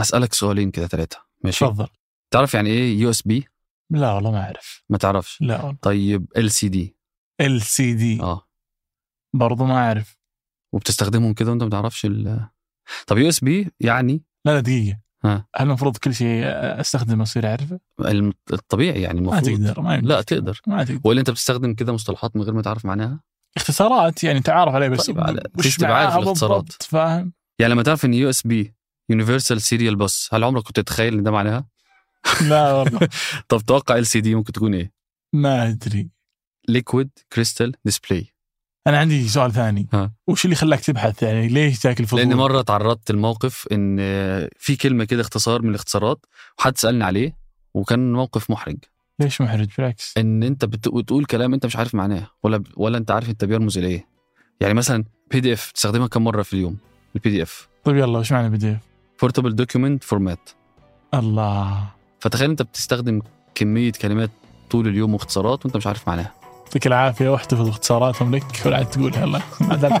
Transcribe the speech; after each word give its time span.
أسألك 0.00 0.32
سؤالين 0.34 0.70
كده 0.70 0.86
ثلاثة 0.86 1.18
ماشي؟ 1.44 1.64
تفضل. 1.64 1.86
تعرف 2.30 2.54
يعني 2.54 2.70
إيه 2.70 2.98
USB؟ 3.00 3.48
لا 3.90 4.12
والله 4.12 4.30
ما 4.30 4.40
أعرف. 4.44 4.84
ما 4.88 4.98
تعرفش. 4.98 5.38
لا 5.40 5.56
والله. 5.62 5.78
طيب 5.82 6.26
إل 6.36 6.50
سي 6.50 6.68
دي. 6.68 6.96
إل 7.40 7.60
سي 7.60 7.94
دي. 7.94 8.20
آه. 8.22 8.48
برضو 9.34 9.64
ما 9.64 9.74
أعرف. 9.78 10.18
وبتستخدمهم 10.74 11.34
كده 11.34 11.50
وأنت 11.50 11.62
ما 11.62 11.70
تعرفش 11.70 12.04
ال 12.06 12.46
طب 13.06 13.18
USB 13.18 13.70
يعني؟ 13.80 14.22
لا 14.44 14.52
لا 14.54 14.60
دقيقة. 14.60 14.98
ها. 15.24 15.46
هل 15.56 15.66
المفروض 15.66 15.96
كل 15.96 16.14
شيء 16.14 16.42
أستخدمه 16.80 17.22
اصير 17.22 17.46
أعرفه؟ 17.46 17.80
الطبيعي 18.52 19.02
يعني 19.02 19.20
ما 19.20 19.38
المفروض 19.38 19.58
تقدر 19.58 19.80
ما 19.80 19.94
يمديك. 19.94 20.10
لا 20.10 20.22
تقدر. 20.22 20.60
ما 20.66 20.84
تقدر. 20.84 21.00
ولا 21.04 21.20
أنت 21.20 21.30
بتستخدم 21.30 21.74
كده 21.74 21.92
مصطلحات 21.92 22.36
من 22.36 22.42
غير 22.42 22.54
ما 22.54 22.62
تعرف 22.62 22.84
معناها؟ 22.84 23.20
اختصارات 23.56 24.24
يعني 24.24 24.40
تعرف 24.40 24.74
عليه 24.74 24.88
بس 24.88 25.06
طيب، 25.06 25.20
على- 25.20 25.64
ليش 25.64 25.76
تبقى 25.76 25.92
عارف 25.96 26.16
الاختصارات؟ 26.16 26.72
فاهم؟ 26.82 27.32
يعني 27.58 27.72
لما 27.72 27.82
تعرف 27.82 28.04
إن 28.04 28.14
USB 28.14 28.74
Universal 29.10 29.62
Serial 29.62 29.96
Bus 29.96 30.28
هل 30.32 30.44
عمرك 30.44 30.62
كنت 30.64 30.80
تتخيل 30.80 31.14
إن 31.14 31.22
ده 31.22 31.30
معناها؟ 31.30 31.66
لا 32.48 32.72
والله. 32.72 33.08
طب 33.48 33.60
توقع 33.60 33.96
LCD 33.98 34.34
ممكن 34.34 34.52
تكون 34.52 34.74
إيه؟ 34.74 34.92
ما 35.32 35.68
أدري. 35.68 36.10
Liquid 36.68 37.10
Crystal 37.32 37.72
Display 37.84 38.26
أنا 38.86 38.98
عندي 38.98 39.28
سؤال 39.28 39.52
ثاني. 39.52 39.86
ها. 39.92 40.12
وش 40.26 40.44
اللي 40.44 40.56
خلاك 40.56 40.80
تبحث؟ 40.80 41.22
يعني 41.22 41.48
ليش 41.48 41.78
تاكل 41.78 42.06
فضول؟ 42.06 42.20
لأن 42.20 42.34
مرة 42.36 42.62
تعرضت 42.62 43.10
لموقف 43.10 43.68
إن 43.72 43.96
في 44.58 44.76
كلمة 44.80 45.04
كده 45.04 45.20
اختصار 45.20 45.62
من 45.62 45.70
الاختصارات 45.70 46.26
وحد 46.58 46.78
سألني 46.78 47.04
عليه 47.04 47.36
وكان 47.74 48.12
موقف 48.12 48.50
محرج. 48.50 48.76
ليش 49.20 49.40
محرج؟ 49.40 49.68
بالعكس؟ 49.78 50.14
إن 50.18 50.42
أنت 50.42 50.64
بت- 50.64 50.88
بتقول 50.88 51.24
كلام 51.24 51.54
أنت 51.54 51.66
مش 51.66 51.76
عارف 51.76 51.94
معناه 51.94 52.30
ولا 52.42 52.62
ولا 52.76 52.98
أنت 52.98 53.10
عارف 53.10 53.30
أنت 53.30 53.44
بيرمز 53.44 53.78
اليه 53.78 54.08
يعني 54.60 54.74
مثلا 54.74 55.04
PDF 55.30 55.70
تستخدمها 55.72 56.06
كم 56.06 56.24
مرة 56.24 56.42
في 56.42 56.52
اليوم؟ 56.54 56.76
ال 57.16 57.30
PDF 57.30 57.68
طيب 57.84 57.96
يلا 57.96 58.18
وش 58.18 58.32
معنى 58.32 58.50
PDF؟ 58.50 58.78
Portable 59.20 59.56
Document 59.56 60.04
Format 60.04 60.50
الله. 61.14 61.84
فتخيل 62.20 62.50
انت 62.50 62.62
بتستخدم 62.62 63.22
كمية 63.54 63.92
كلمات 63.92 64.30
طول 64.70 64.88
اليوم 64.88 65.14
واختصارات 65.14 65.64
وانت 65.64 65.76
مش 65.76 65.86
عارف 65.86 66.08
معناها. 66.08 66.32
يعطيك 66.64 66.86
العافية 66.86 67.28
واحتفظ 67.28 67.68
اختصاراتهم 67.68 68.34
لك 68.34 68.62
ولا 68.66 68.76
عاد 68.76 68.96
الله 68.96 69.42
عدل. 69.60 70.00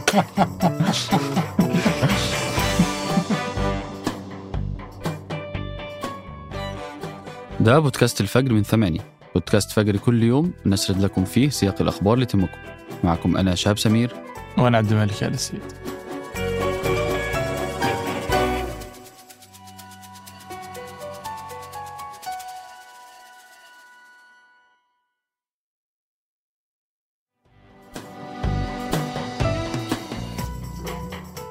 ده 7.60 7.78
بودكاست 7.78 8.20
الفجر 8.20 8.52
من 8.52 8.62
ثمانية. 8.62 9.00
بودكاست 9.34 9.70
فجر 9.70 9.96
كل 9.96 10.22
يوم 10.22 10.52
نسرد 10.66 11.00
لكم 11.00 11.24
فيه 11.24 11.48
سياق 11.48 11.82
الأخبار 11.82 12.14
اللي 12.14 12.26
تهمكم. 12.26 12.58
معكم 13.04 13.36
أنا 13.36 13.54
شهاب 13.54 13.78
سمير. 13.78 14.10
وأنا 14.58 14.78
عبد 14.78 14.92
الملك 14.92 15.22
آل 15.22 15.34
السيد. 15.34 15.89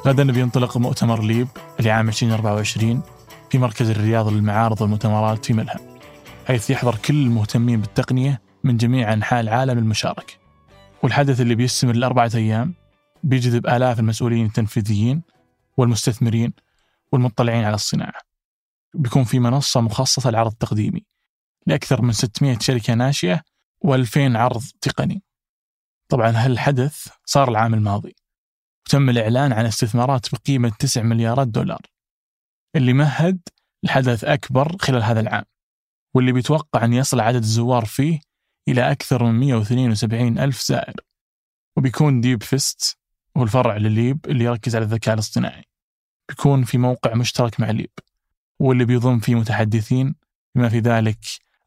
غدا 0.05 0.31
بينطلق 0.31 0.77
مؤتمر 0.77 1.23
ليب 1.23 1.47
لعام 1.79 2.07
2024 2.07 3.01
في 3.51 3.57
مركز 3.57 3.89
الرياض 3.89 4.27
للمعارض 4.27 4.81
والمؤتمرات 4.81 5.45
في 5.45 5.53
ملهم 5.53 5.99
حيث 6.47 6.69
يحضر 6.69 6.95
كل 6.95 7.13
المهتمين 7.13 7.81
بالتقنية 7.81 8.41
من 8.63 8.77
جميع 8.77 9.13
أنحاء 9.13 9.39
العالم 9.39 9.79
للمشاركة 9.79 10.33
والحدث 11.03 11.41
اللي 11.41 11.55
بيستمر 11.55 11.95
لأربعة 11.95 12.31
أيام 12.35 12.73
بيجذب 13.23 13.67
آلاف 13.67 13.99
المسؤولين 13.99 14.45
التنفيذيين 14.45 15.21
والمستثمرين 15.77 16.53
والمطلعين 17.11 17.63
على 17.63 17.75
الصناعة. 17.75 18.21
بيكون 18.93 19.23
في 19.23 19.39
منصة 19.39 19.81
مخصصة 19.81 20.29
للعرض 20.29 20.51
التقديمي 20.51 21.05
لأكثر 21.67 22.01
من 22.01 22.11
600 22.11 22.59
شركة 22.59 22.93
ناشئة 22.93 23.41
و2000 23.85 24.17
عرض 24.17 24.63
تقني. 24.81 25.23
طبعا 26.09 26.29
هالحدث 26.29 27.07
صار 27.25 27.49
العام 27.49 27.73
الماضي. 27.73 28.15
وتم 28.89 29.09
الإعلان 29.09 29.53
عن 29.53 29.65
استثمارات 29.65 30.27
بقيمة 30.31 30.71
9 30.79 31.03
مليارات 31.03 31.47
دولار 31.47 31.81
اللي 32.75 32.93
مهد 32.93 33.39
لحدث 33.83 34.23
أكبر 34.23 34.77
خلال 34.81 35.03
هذا 35.03 35.19
العام 35.19 35.43
واللي 36.15 36.31
بيتوقع 36.31 36.85
أن 36.85 36.93
يصل 36.93 37.19
عدد 37.19 37.41
الزوار 37.41 37.85
فيه 37.85 38.19
إلى 38.67 38.91
أكثر 38.91 39.23
من 39.23 39.39
172 39.39 40.39
ألف 40.39 40.61
زائر. 40.61 40.93
وبيكون 41.77 42.21
DeepFest 42.21 42.97
هو 43.37 43.43
الفرع 43.43 43.77
ل 43.77 43.87
LEAP 43.87 44.25
اللي 44.25 44.43
يركز 44.43 44.75
على 44.75 44.85
الذكاء 44.85 45.13
الاصطناعي. 45.13 45.63
بيكون 46.29 46.63
في 46.63 46.77
موقع 46.77 47.15
مشترك 47.15 47.59
مع 47.59 47.71
LEAP 47.71 47.91
واللي 48.59 48.85
بيضم 48.85 49.19
فيه 49.19 49.35
متحدثين 49.35 50.15
بما 50.55 50.69
في 50.69 50.79
ذلك 50.79 51.19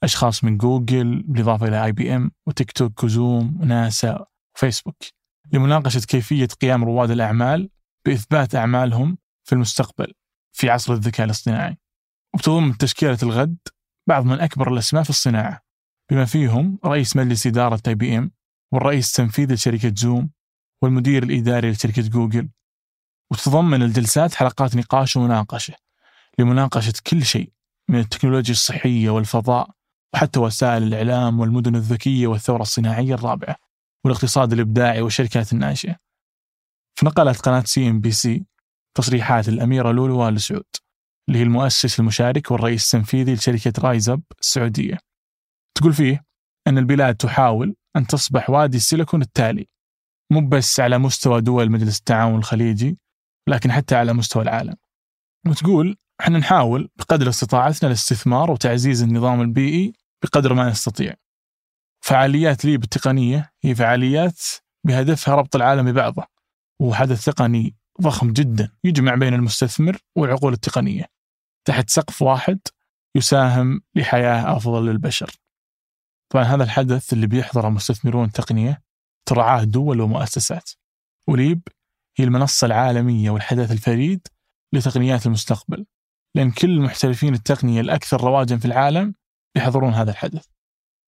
أشخاص 0.03 0.45
من 0.45 0.59
جوجل 0.59 1.23
بالإضافة 1.23 1.69
إلى 1.69 1.85
IBM 1.85 2.31
وتيك 2.47 2.73
توك 2.73 3.05
وزوم 3.05 3.59
وناسا 3.61 4.27
وفيسبوك. 4.57 5.22
لمناقشة 5.53 6.01
كيفية 6.01 6.47
قيام 6.47 6.85
رواد 6.85 7.11
الأعمال 7.11 7.71
بإثبات 8.07 8.55
أعمالهم 8.55 9.19
في 9.45 9.53
المستقبل 9.53 10.13
في 10.53 10.71
عصر 10.71 10.93
الذكاء 10.93 11.27
الاصطناعي. 11.27 11.79
وبتضم 12.35 12.73
تشكيلة 12.73 13.19
الغد 13.23 13.59
بعض 14.09 14.25
من 14.25 14.41
أكبر 14.41 14.73
الأسماء 14.73 15.03
في 15.03 15.11
الصناعة 15.11 15.61
بما 16.11 16.25
فيهم 16.25 16.79
رئيس 16.85 17.17
مجلس 17.17 17.47
إدارة 17.47 17.83
IBM 17.87 18.31
والرئيس 18.73 19.11
التنفيذي 19.11 19.55
لشركة 19.55 19.93
زوم 19.97 20.31
والمدير 20.83 21.23
الإداري 21.23 21.71
لشركة 21.71 22.03
جوجل. 22.03 22.49
وتتضمن 23.31 23.83
الجلسات 23.83 24.35
حلقات 24.35 24.77
نقاش 24.77 25.17
ومناقشة 25.17 25.75
لمناقشة 26.39 26.93
كل 27.07 27.25
شيء 27.25 27.53
من 27.89 27.99
التكنولوجيا 27.99 28.55
الصحية 28.55 29.11
والفضاء 29.11 29.71
وحتى 30.15 30.41
وسائل 30.41 30.83
الإعلام 30.83 31.41
والمدن 31.41 31.77
الذكية 31.77 32.27
والثورة 32.27 32.63
الصناعية 32.63 33.15
الرابعة. 33.15 33.57
والاقتصاد 34.05 34.53
الإبداعي 34.53 35.03
والشركات 35.03 35.53
الناشئة. 35.53 35.97
فنقلت 36.99 37.41
قناة 37.41 37.65
CNBC 37.67 38.45
تصريحات 38.97 39.49
الأميرة 39.49 39.93
لولو 39.93 40.29
آل 40.29 40.41
سعود 40.41 40.65
اللي 41.29 41.39
هي 41.39 41.43
المؤسس 41.43 42.01
المشارك 42.01 42.51
والرئيس 42.51 42.95
التنفيذي 42.95 43.35
لشركة 43.35 43.73
RiseUp 43.83 44.23
السعودية. 44.41 44.99
تقول 45.75 45.93
فيه 45.93 46.25
أن 46.67 46.79
البلاد 46.79 47.15
تحاول 47.17 47.77
أن 47.97 48.07
تصبح 48.07 48.51
وادي 48.51 48.77
السيليكون 48.77 49.23
التالي 49.23 49.69
مو 50.33 50.49
بس 50.49 50.81
على 50.81 50.99
مستوى 50.99 51.41
دول 51.41 51.71
مجلس 51.71 51.99
التعاون 51.99 52.39
الخليجي 52.39 52.99
لكن 53.49 53.73
حتى 53.73 53.95
على 53.95 54.13
مستوى 54.13 54.43
العالم. 54.43 54.77
وتقول 55.47 55.97
إحنا 56.21 56.39
نحاول 56.39 56.89
بقدر 56.97 57.29
استطاعتنا 57.29 57.89
الاستثمار 57.89 58.51
وتعزيز 58.51 59.03
النظام 59.03 59.41
البيئي 59.41 59.93
بقدر 60.23 60.55
ما 60.55 60.71
نستطيع. 60.71 61.15
فعاليات 62.05 62.65
ليب 62.65 62.83
التقنية 62.85 63.53
هي 63.63 63.75
فعاليات 63.75 64.41
بهدفها 64.87 65.35
ربط 65.35 65.57
العالم 65.57 65.93
ببعضه 65.93 66.27
وهو 66.81 66.95
حدث 66.95 67.25
تقني 67.25 67.77
ضخم 68.01 68.33
جدا 68.33 68.73
يجمع 68.85 69.15
بين 69.15 69.35
المستثمر 69.35 69.99
والعقول 70.17 70.53
التقنية 70.53 71.07
تحت 71.65 71.91
سقف 71.91 72.23
واحد 72.23 72.61
يساهم 73.17 73.81
لحياة 73.95 74.57
أفضل 74.57 74.87
للبشر. 74.87 75.31
طبعا 76.33 76.45
هذا 76.45 76.65
الحدث 76.65 77.13
اللي 77.13 77.27
بيحضره 77.27 77.69
مستثمرون 77.69 78.25
التقنية 78.25 78.83
ترعاه 79.29 79.65
دول 79.65 80.01
ومؤسسات. 80.01 80.71
وليب 81.29 81.69
هي 82.19 82.25
المنصة 82.25 82.67
العالمية 82.67 83.31
والحدث 83.31 83.73
الفريد 83.73 84.29
لتقنيات 84.73 85.27
المستقبل 85.27 85.87
لأن 86.35 86.51
كل 86.51 86.81
محترفين 86.81 87.35
التقنية 87.35 87.81
الأكثر 87.81 88.21
رواجا 88.21 88.57
في 88.57 88.65
العالم 88.65 89.15
يحضرون 89.57 89.95
هذا 89.95 90.11
الحدث. 90.11 90.52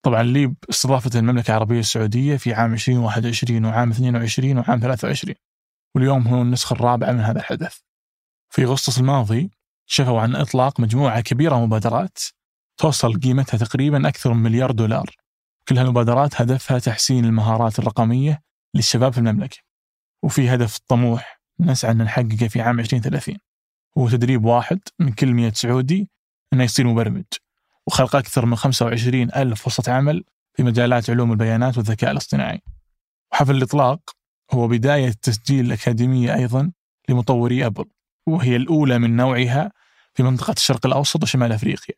طبعا 0.04 0.22
ليب 0.22 0.56
استضافت 0.70 1.16
المملكة 1.16 1.50
العربية 1.50 1.81
السعودية 1.81 2.37
في 2.37 2.54
عام 2.54 2.72
2021 2.72 3.65
وعام 3.65 3.91
22 3.91 4.59
وعام 4.59 4.81
23 4.81 5.34
واليوم 5.94 6.28
هو 6.28 6.42
النسخة 6.42 6.75
الرابعة 6.75 7.12
من 7.12 7.20
هذا 7.20 7.38
الحدث. 7.38 7.78
في 8.50 8.65
أغسطس 8.65 8.98
الماضي 8.98 9.50
شفوا 9.87 10.20
عن 10.20 10.37
إطلاق 10.37 10.81
مجموعة 10.81 11.21
كبيرة 11.21 11.66
مبادرات 11.66 12.18
توصل 12.80 13.21
قيمتها 13.21 13.59
تقريبا 13.59 14.09
أكثر 14.09 14.33
من 14.34 14.42
مليار 14.42 14.71
دولار. 14.71 15.10
كل 15.68 15.78
هالمبادرات 15.78 16.41
هدفها 16.41 16.78
تحسين 16.78 17.24
المهارات 17.24 17.78
الرقمية 17.78 18.42
للشباب 18.74 19.12
في 19.12 19.18
المملكة. 19.18 19.59
وفي 20.24 20.54
هدف 20.54 20.78
طموح 20.78 21.41
نسعى 21.60 21.91
أن 21.91 22.03
نحققه 22.03 22.48
في 22.48 22.60
عام 22.60 22.80
2030 22.80 23.36
هو 23.98 24.09
تدريب 24.09 24.45
واحد 24.45 24.80
من 24.98 25.12
كل 25.12 25.34
100 25.34 25.53
سعودي 25.53 26.10
أنه 26.53 26.65
يصير 26.65 26.86
مبرمج. 26.86 27.24
وخلق 27.86 28.16
أكثر 28.16 28.47
من 28.47 28.57
25 28.57 29.22
ألف 29.22 29.63
فرصة 29.63 29.92
عمل 29.92 30.25
في 30.57 30.63
مجالات 30.63 31.10
علوم 31.10 31.33
البيانات 31.33 31.77
والذكاء 31.77 32.10
الاصطناعي. 32.10 32.60
وحفل 33.33 33.57
الإطلاق 33.57 34.01
هو 34.53 34.69
بداية 34.69 35.13
تسجيل 35.22 35.66
الأكاديمية 35.66 36.34
أيضا 36.34 36.72
لمطوري 37.09 37.66
أبل 37.66 37.84
وهي 38.28 38.57
الأولى 38.57 38.98
من 38.98 39.16
نوعها 39.16 39.72
في 40.15 40.22
منطقة 40.22 40.53
الشرق 40.53 40.86
الأوسط 40.86 41.22
وشمال 41.22 41.53
أفريقيا 41.53 41.95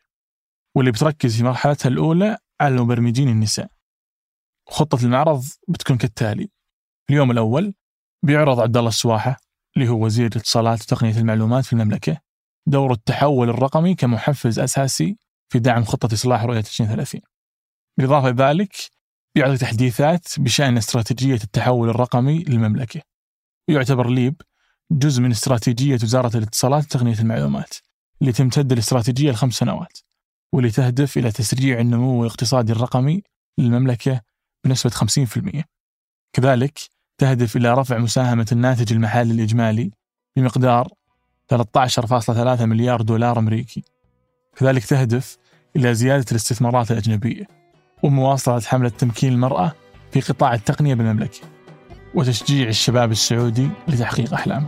واللي 0.75 0.91
بتركز 0.91 1.37
في 1.37 1.43
مرحلتها 1.43 1.89
الأولى 1.89 2.37
على 2.61 2.75
المبرمجين 2.75 3.29
النساء. 3.29 3.69
خطة 4.69 5.05
المعرض 5.05 5.43
بتكون 5.67 5.97
كالتالي 5.97 6.49
اليوم 7.09 7.31
الأول 7.31 7.73
بيعرض 8.23 8.59
عبد 8.59 8.77
الله 8.77 8.89
السواحة 8.89 9.37
اللي 9.77 9.89
هو 9.89 10.05
وزير 10.05 10.27
الاتصالات 10.27 10.81
وتقنية 10.81 11.17
المعلومات 11.17 11.65
في 11.65 11.73
المملكة 11.73 12.17
دور 12.67 12.91
التحول 12.91 13.49
الرقمي 13.49 13.95
كمحفز 13.95 14.59
أساسي 14.59 15.17
في 15.49 15.59
دعم 15.59 15.83
خطة 15.83 16.13
إصلاح 16.13 16.43
رؤية 16.43 16.59
2030 16.59 17.21
بالإضافة 17.97 18.29
لذلك 18.29 18.75
بيعطي 19.35 19.57
تحديثات 19.57 20.39
بشأن 20.39 20.77
استراتيجية 20.77 21.33
التحول 21.43 21.89
الرقمي 21.89 22.43
للمملكة. 22.43 23.01
ويعتبر 23.69 24.09
ليب 24.09 24.41
جزء 24.91 25.21
من 25.21 25.31
استراتيجية 25.31 25.99
وزارة 26.03 26.37
الاتصالات 26.37 26.83
وتقنية 26.83 27.19
المعلومات 27.19 27.73
اللي 28.21 28.31
تمتد 28.31 28.71
الاستراتيجية 28.71 29.31
لخمس 29.31 29.53
سنوات 29.53 29.97
واللي 30.53 30.71
تهدف 30.71 31.17
إلى 31.17 31.31
تسريع 31.31 31.79
النمو 31.79 32.21
الاقتصادي 32.21 32.71
الرقمي 32.71 33.23
للمملكة 33.57 34.21
بنسبة 34.63 34.89
50% 34.89 35.63
كذلك 36.33 36.79
تهدف 37.17 37.55
إلى 37.57 37.73
رفع 37.73 37.97
مساهمة 37.97 38.47
الناتج 38.51 38.93
المحلي 38.93 39.33
الإجمالي 39.33 39.91
بمقدار 40.35 40.87
13.3 41.53 42.61
مليار 42.61 43.01
دولار 43.01 43.39
أمريكي. 43.39 43.83
كذلك 44.57 44.85
تهدف 44.85 45.37
إلى 45.75 45.93
زيادة 45.93 46.25
الاستثمارات 46.31 46.91
الأجنبية 46.91 47.47
ومواصلة 48.03 48.59
حملة 48.59 48.89
تمكين 48.89 49.33
المرأة 49.33 49.71
في 50.11 50.21
قطاع 50.21 50.53
التقنية 50.53 50.93
بالمملكة 50.95 51.39
وتشجيع 52.15 52.67
الشباب 52.67 53.11
السعودي 53.11 53.69
لتحقيق 53.87 54.33
أحلامه. 54.33 54.67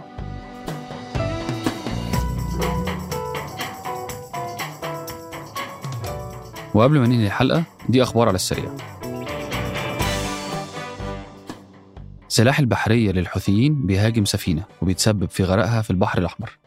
وقبل 6.74 7.00
ما 7.00 7.08
ننهي 7.08 7.28
الحلقة 7.28 7.64
دي 7.90 8.04
أخبار 8.04 8.28
على 8.28 8.36
السريع. 8.36 8.70
سلاح 12.28 12.60
البحرية 12.60 13.12
للحوثيين 13.12 13.86
بيهاجم 13.86 14.26
سفينة 14.26 14.64
وبيتسبب 14.82 15.30
في 15.30 15.44
غرقها 15.44 15.82
في 15.82 15.90
البحر 15.90 16.20
الأحمر 16.20 16.58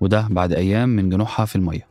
وده 0.00 0.26
بعد 0.30 0.52
أيام 0.52 0.88
من 0.88 1.08
جنوحها 1.08 1.46
في 1.46 1.56
المية. 1.56 1.89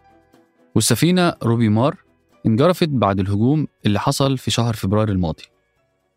والسفينة 0.75 1.33
روبي 1.43 1.69
مار 1.69 1.97
انجرفت 2.45 2.89
بعد 2.89 3.19
الهجوم 3.19 3.67
اللي 3.85 3.99
حصل 3.99 4.37
في 4.37 4.51
شهر 4.51 4.73
فبراير 4.73 5.09
الماضي. 5.09 5.43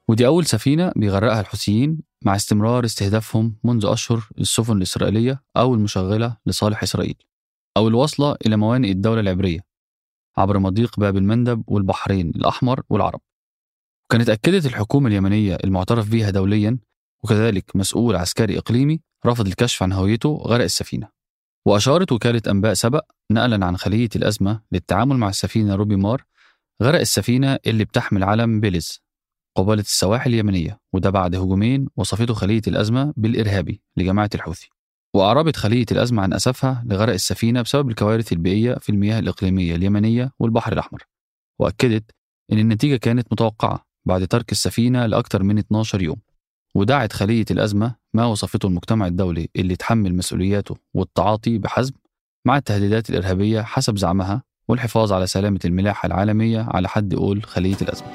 ودي 0.09 0.27
أول 0.27 0.47
سفينة 0.47 0.93
بيغرقها 0.97 1.41
الحوثيين 1.41 2.01
مع 2.25 2.37
استمرار 2.37 2.85
استهدافهم 2.85 3.57
منذ 3.65 3.87
أشهر 3.87 4.29
السفن 4.39 4.77
الإسرائيلية 4.77 5.43
أو 5.57 5.75
المشغلة 5.75 6.37
لصالح 6.47 6.83
إسرائيل 6.83 7.15
أو 7.77 7.89
الواصلة 7.89 8.37
إلى 8.47 8.57
موانئ 8.57 8.91
الدولة 8.91 9.21
العبرية 9.21 9.61
عبر 10.37 10.59
مضيق 10.59 11.01
باب 11.01 11.17
المندب 11.17 11.65
والبحرين 11.67 12.29
الأحمر 12.31 12.83
والعرب. 12.89 13.21
وكانت 14.05 14.29
أكدت 14.31 14.67
الحكومة 14.67 15.09
اليمنية 15.09 15.59
المعترف 15.65 16.11
بها 16.11 16.31
دوليا 16.31 16.79
وكذلك 17.25 17.77
مسؤول 17.77 18.17
عسكري 18.17 18.59
إقليمي 18.59 19.01
رفض 19.27 19.47
الكشف 19.47 19.83
عن 19.83 19.93
هويته 19.93 20.29
غرق 20.47 20.65
السفينة. 20.65 21.22
وأشارت 21.67 22.13
وكالة 22.13 22.43
أنباء 22.49 22.75
سبأ 22.75 23.03
نقلا 23.31 23.67
عن 23.67 23.77
خلية 23.77 24.09
الأزمة 24.17 24.61
للتعامل 24.73 25.17
مع 25.17 25.29
السفينة 25.29 25.75
روبي 25.75 25.97
مار 25.97 26.25
غرق 26.83 27.01
السفينة 27.01 27.59
اللي 27.67 27.85
بتحمل 27.85 28.25
علم 28.25 28.61
بيلز 28.61 29.03
قبالة 29.57 29.81
السواحل 29.81 30.31
اليمنية 30.31 30.81
وده 30.93 31.11
بعد 31.11 31.35
هجومين 31.35 31.87
وصفته 31.97 32.35
خلية 32.35 32.63
الأزمة 32.69 33.15
بالإرهابي 33.17 33.83
لجماعة 33.97 34.31
الحوثي. 34.35 34.69
وأعربت 35.15 35.57
خلية 35.57 35.87
الأزمة 35.93 36.23
عن 36.23 36.33
أسفها 36.33 36.85
لغرق 36.87 37.13
السفينة 37.13 37.63
بسبب 37.63 37.89
الكوارث 37.89 38.33
البيئية 38.33 38.75
في 38.75 38.89
المياه 38.89 39.19
الإقليمية 39.19 39.75
اليمنية 39.77 40.33
والبحر 40.39 40.73
الأحمر. 40.73 41.03
وأكدت 41.59 42.11
إن 42.53 42.59
النتيجة 42.59 42.97
كانت 42.97 43.33
متوقعة 43.33 43.87
بعد 44.05 44.27
ترك 44.27 44.53
السفينة 44.53 45.07
لأكثر 45.07 45.43
من 45.43 45.59
12 45.59 46.03
يوم. 46.03 46.17
ودعت 46.75 47.13
خلية 47.13 47.45
الأزمة 47.51 47.95
ما 48.15 48.27
وصفته 48.27 48.67
المجتمع 48.67 49.07
الدولي 49.07 49.49
اللي 49.57 49.77
تحمل 49.77 50.15
مسؤولياته 50.15 50.77
والتعاطي 50.95 51.59
بحزم 51.59 51.95
مع 52.47 52.57
التهديدات 52.57 53.11
الإرهابية 53.11 53.63
حسب 53.63 53.99
زعمها 53.99 54.43
والحفاظ 54.69 55.13
على 55.13 55.27
سلامة 55.27 55.61
الملاحة 55.65 56.07
العالمية 56.07 56.67
على 56.71 56.89
حد 56.89 57.15
قول 57.15 57.43
خلية 57.43 57.77
الأزمة. 57.83 58.09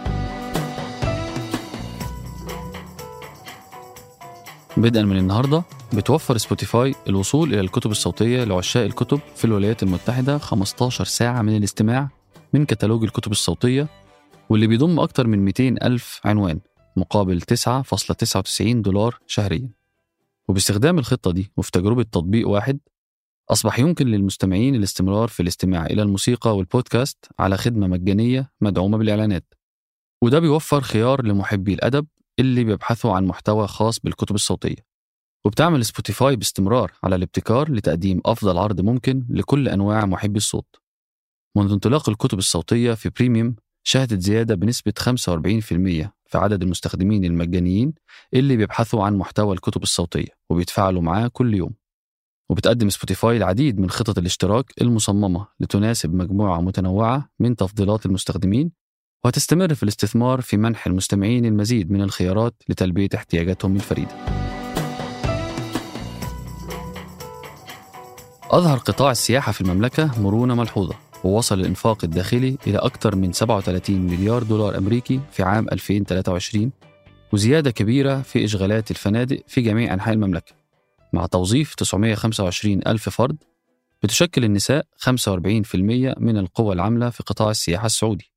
بدءا 4.78 5.02
من 5.04 5.18
النهاردة 5.18 5.64
بتوفر 5.94 6.38
سبوتيفاي 6.38 6.96
الوصول 7.08 7.54
إلى 7.54 7.60
الكتب 7.60 7.92
الصوتية 7.92 8.44
لعشاق 8.44 8.84
الكتب 8.84 9.20
في 9.36 9.46
الولايات 9.46 9.84
المتحدة 9.84 10.38
15 10.38 11.06
ساعة 11.06 11.42
من 11.42 11.56
الاستماع 11.58 12.10
من 12.54 12.66
كتالوج 12.66 13.04
الكتب 13.04 13.32
الصوتية 13.32 13.88
واللي 14.50 14.68
بيضم 14.68 15.00
أكثر 15.00 15.28
من 15.28 15.46
200 15.46 15.68
ألف 15.68 16.22
عنوان. 16.26 16.60
مقابل 16.98 17.42
9.99 17.42 18.82
دولار 18.82 19.20
شهريا. 19.28 19.70
وباستخدام 20.48 21.00
الخطة 21.00 21.32
دي 21.32 21.52
وفي 21.58 21.72
تجربة 21.72 22.04
تطبيق 22.04 22.48
واحد 22.48 22.80
أصبح 23.50 23.80
يمكن 23.80 24.08
للمستمعين 24.08 24.76
الاستمرار 24.76 25.28
في 25.28 25.40
الاستماع 25.40 25.86
إلى 25.86 26.02
الموسيقى 26.02 26.58
والبودكاست 26.58 27.26
على 27.40 27.58
خدمة 27.58 27.88
مجانية 27.88 28.52
مدعومة 28.62 28.98
بالإعلانات. 28.98 29.54
وده 30.22 30.40
بيوفر 30.40 30.82
خيار 30.82 31.26
لمحبي 31.26 31.74
الأدب 31.74 32.08
اللي 32.40 32.64
بيبحثوا 32.64 33.14
عن 33.14 33.26
محتوى 33.26 33.68
خاص 33.68 34.00
بالكتب 34.00 34.36
الصوتية. 34.36 34.88
وبتعمل 35.46 35.86
Spotify 35.86 36.36
باستمرار 36.36 36.92
على 37.04 37.16
الابتكار 37.16 37.72
لتقديم 37.72 38.22
أفضل 38.26 38.58
عرض 38.58 38.82
ممكن 38.82 39.26
لكل 39.30 39.70
أنواع 39.70 40.06
محبي 40.06 40.38
الصوت. 40.38 40.76
منذ 41.56 41.72
انطلاق 41.72 42.10
الكتب 42.10 42.38
الصوتية 42.38 42.94
في 42.94 43.10
Premium 43.10 43.56
شهدت 43.84 44.20
زيادة 44.20 44.56
بنسبة 44.56 44.94
45% 45.00 46.17
في 46.28 46.38
عدد 46.38 46.64
المستخدمين 46.64 47.26
المجانيين 47.26 47.94
اللي 48.34 48.58
بيبحثوا 48.58 49.04
عن 49.04 49.16
محتوى 49.16 49.54
الكتب 49.54 49.84
الصوتية 49.84 50.28
وبيتفاعلوا 50.50 51.02
معاه 51.02 51.28
كل 51.28 51.54
يوم. 51.54 51.74
وبتقدم 52.50 52.90
Spotify 52.90 53.38
العديد 53.38 53.80
من 53.80 53.90
خطط 53.90 54.18
الاشتراك 54.18 54.66
المصممة 54.82 55.48
لتناسب 55.60 56.14
مجموعة 56.14 56.62
متنوعة 56.62 57.30
من 57.40 57.56
تفضيلات 57.56 58.06
المستخدمين 58.06 58.72
وهتستمر 59.26 59.74
في 59.74 59.84
الاستثمار 59.84 60.42
في 60.42 60.58
منح 60.58 60.88
المستمعين 60.88 61.46
المزيد 61.46 61.92
من 61.92 62.02
الخيارات 62.02 62.64
لتلبية 62.70 63.10
احتياجاتهم 63.16 63.76
الفريدة. 63.76 64.16
أظهر 68.44 68.78
قطاع 68.78 69.12
السياحة 69.12 69.52
في 69.52 69.62
المملكة 69.62 70.22
مرونة 70.22 70.56
ملحوظة. 70.56 71.07
ووصل 71.28 71.60
الإنفاق 71.60 72.04
الداخلي 72.04 72.58
إلى 72.68 72.78
أكثر 72.78 73.16
من 73.16 73.32
37 73.32 73.98
مليار 74.00 74.44
دولار 74.44 74.78
أمريكي 74.78 75.20
في 75.32 75.44
عام 75.44 75.68
2023 75.72 76.72
وزيادة 77.34 77.72
كبيرة 77.72 78.22
في 78.22 78.46
إشغالات 78.46 78.92
الفنادق 78.92 79.44
في 79.48 79.62
جميع 79.62 79.94
أنحاء 79.94 80.14
المملكة. 80.14 80.54
مع 81.14 81.26
توظيف 81.26 81.76
925 81.76 82.82
ألف 82.88 83.10
فرد 83.10 83.38
بتشكل 84.04 84.44
النساء 84.44 84.86
45% 84.98 85.10
من 86.20 86.38
القوى 86.38 86.74
العاملة 86.74 87.10
في 87.10 87.24
قطاع 87.24 87.50
السياحة 87.50 87.86
السعودي 87.86 88.32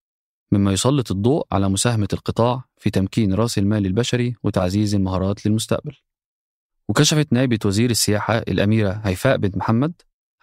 مما 0.53 0.73
يسلط 0.73 1.11
الضوء 1.11 1.47
على 1.53 1.69
مساهمة 1.69 2.09
القطاع 2.13 2.65
في 2.77 2.91
تمكين 2.91 3.35
رأس 3.35 3.59
المال 3.59 3.87
البشري 3.87 4.35
وتعزيز 4.43 4.95
المهارات 4.95 5.47
للمستقبل. 5.47 5.97
وكشفت 6.89 7.33
نائبة 7.33 7.59
وزير 7.65 7.91
السياحة 7.91 8.39
الأميرة 8.39 9.01
هيفاء 9.05 9.37
بنت 9.37 9.57
محمد 9.57 9.93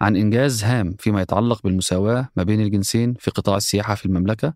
عن 0.00 0.16
إنجاز 0.16 0.64
هام 0.64 0.94
فيما 0.98 1.22
يتعلق 1.22 1.62
بالمساواة 1.64 2.28
ما 2.36 2.42
بين 2.42 2.60
الجنسين 2.60 3.14
في 3.14 3.30
قطاع 3.30 3.56
السياحة 3.56 3.94
في 3.94 4.06
المملكة 4.06 4.54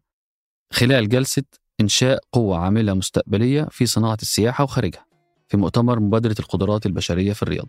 خلال 0.72 1.08
جلسة 1.08 1.42
إنشاء 1.80 2.20
قوة 2.32 2.58
عاملة 2.58 2.94
مستقبلية 2.94 3.68
في 3.70 3.87
صناعة 3.87 4.18
السياحة 4.22 4.64
وخارجها 4.64 5.06
في 5.49 5.56
مؤتمر 5.56 6.00
مبادرة 6.00 6.34
القدرات 6.38 6.87
البشرية 6.87 7.32
في 7.32 7.42
الرياض. 7.42 7.68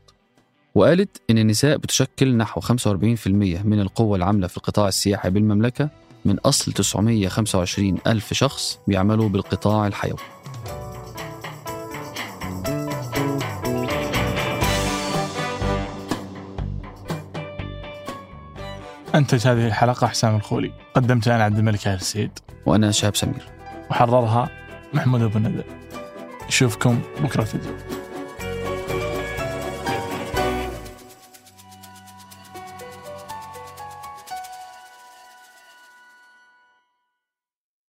وقالت 0.75 1.21
إن 1.29 1.37
النساء 1.37 1.77
بتشكل 1.77 2.37
نحو 2.37 2.61
45% 2.61 3.27
من 3.65 3.79
القوة 3.79 4.17
العاملة 4.17 4.47
في 4.47 4.57
القطاع 4.57 4.87
السياحي 4.87 5.29
بالمملكة 5.29 5.89
من 6.25 6.39
أصل 6.39 6.71
925 6.71 7.97
ألف 8.07 8.33
شخص 8.33 8.79
بيعملوا 8.87 9.29
بالقطاع 9.29 9.87
الحيوي. 9.87 10.19
أنتج 19.15 19.47
هذه 19.47 19.67
الحلقة 19.67 20.07
حسام 20.07 20.35
الخولي. 20.35 20.71
قدمتها 20.93 21.35
أنا 21.35 21.43
عبد 21.43 21.57
الملك 21.57 21.87
آل 21.87 21.93
السيد 21.93 22.39
وأنا 22.65 22.91
شهاب 22.91 23.15
سمير. 23.15 23.43
وحررها 23.89 24.49
محمود 24.93 25.21
أبو 25.21 25.37
الندى. 25.37 25.63
نشوفكم 26.47 27.01
بكرة. 27.19 27.43
فيديو 27.43 27.71